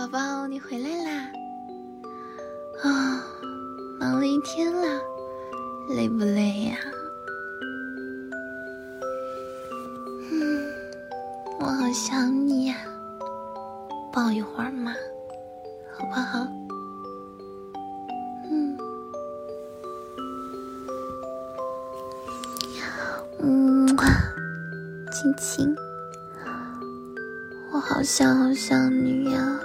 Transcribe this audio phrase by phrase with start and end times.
[0.00, 1.30] 宝宝，你回来啦！
[2.82, 3.22] 啊，
[4.00, 4.98] 忙了一天了，
[5.94, 6.78] 累不累呀？
[10.32, 10.72] 嗯，
[11.58, 12.76] 我好想你呀，
[14.10, 14.94] 抱一会儿嘛，
[15.92, 16.46] 好不好？
[18.50, 18.78] 嗯，
[23.40, 23.86] 嗯，
[25.12, 25.76] 亲亲，
[27.70, 29.60] 我好想好想你呀。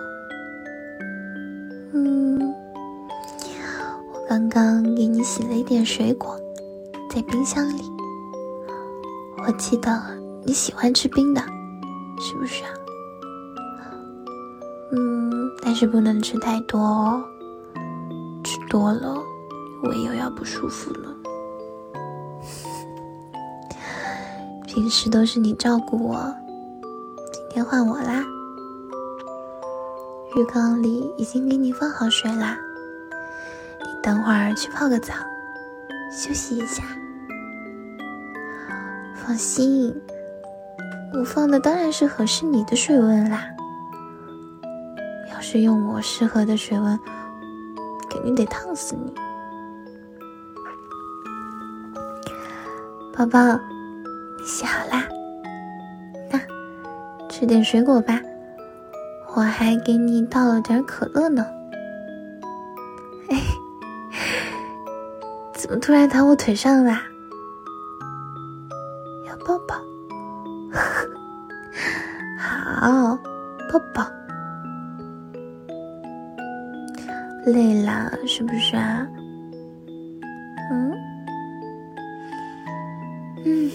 [4.56, 6.40] 刚给你洗了一点水果，
[7.10, 7.82] 在冰箱里。
[9.46, 10.02] 我记得
[10.46, 11.42] 你喜欢吃冰的，
[12.22, 12.70] 是不是啊？
[14.94, 17.22] 嗯，但是不能吃太多哦，
[18.46, 19.22] 吃多了
[19.84, 21.14] 胃又要不舒服了。
[24.66, 26.34] 平时都是你照顾我，
[27.34, 28.24] 今天换我啦。
[30.38, 32.58] 浴缸里已经给你放好水啦。
[34.06, 35.16] 等会儿去泡个澡，
[36.12, 36.84] 休息一下。
[39.16, 40.00] 放心，
[41.12, 43.48] 我放的当然是合适你的水温啦。
[45.34, 47.00] 要是用我适合的水温，
[48.08, 49.12] 肯定得烫死你。
[53.18, 53.40] 宝宝，
[54.46, 55.04] 洗好啦？
[56.30, 56.40] 那
[57.28, 58.22] 吃点水果吧，
[59.34, 61.44] 我还给你倒了点可乐呢。
[65.66, 67.02] 怎么突然躺我腿上啦？
[69.28, 69.76] 要抱抱？
[72.38, 73.18] 好，
[73.74, 74.06] 抱抱。
[77.48, 79.08] 累了是不是啊？
[80.70, 80.94] 嗯
[83.44, 83.72] 嗯，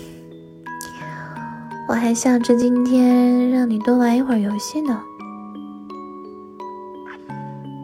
[1.88, 5.02] 我还想着今天让你多玩一会儿游戏呢。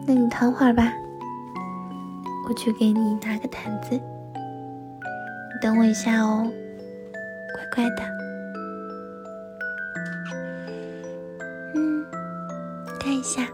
[0.07, 0.93] 那你躺会儿吧。
[2.49, 4.01] 我去给你拿个毯子，你
[5.61, 6.49] 等我一下哦，
[7.53, 8.03] 乖乖的。
[11.75, 12.05] 嗯，
[12.97, 13.45] 看一下，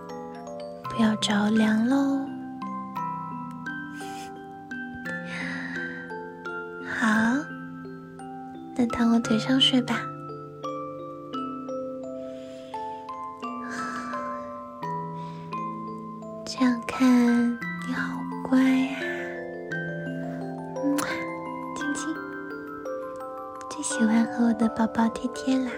[0.83, 2.19] 不要着凉喽。
[6.85, 7.07] 好，
[8.75, 10.01] 那躺我腿上睡吧。
[16.45, 17.51] 这样看。
[17.87, 18.12] 你好，
[23.83, 25.69] 喜欢和我的宝宝贴贴啦，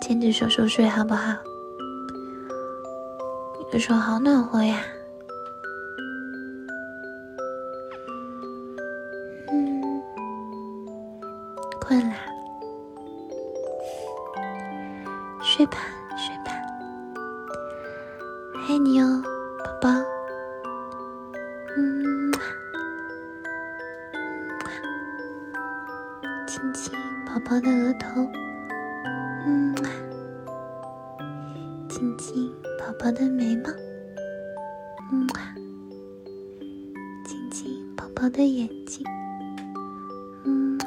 [0.00, 1.32] 牵着手手睡好不好？
[3.58, 4.78] 你的手好暖和呀，
[9.50, 10.00] 嗯，
[11.80, 12.14] 困啦，
[15.42, 15.78] 睡吧，
[16.16, 16.52] 睡吧，
[18.68, 19.20] 爱你哦。
[19.82, 19.90] 宝，
[21.76, 22.32] 嗯，
[26.54, 26.94] 亲亲
[27.26, 28.20] 宝宝的额头，
[29.44, 29.74] 嗯，
[31.88, 32.48] 亲亲
[32.78, 33.70] 宝宝的眉毛，
[35.10, 35.26] 嗯，
[37.26, 39.04] 亲亲宝宝的眼睛，
[40.44, 40.78] 嗯，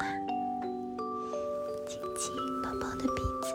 [1.86, 3.52] 亲亲宝宝的鼻子，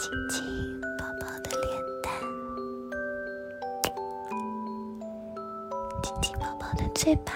[0.00, 0.44] 亲亲。
[0.98, 2.12] 宝宝的脸蛋，
[6.02, 7.32] 亲亲宝宝的嘴巴。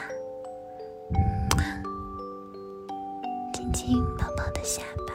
[4.69, 5.15] 下巴，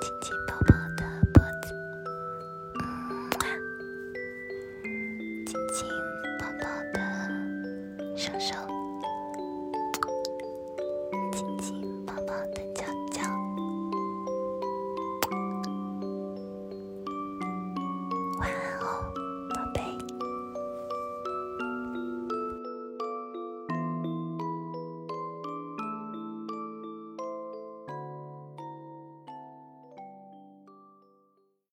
[0.00, 1.02] 亲亲抱抱的
[1.34, 1.74] 脖子，
[5.44, 5.90] 亲亲
[6.38, 6.96] 抱抱的
[8.16, 8.71] 双手。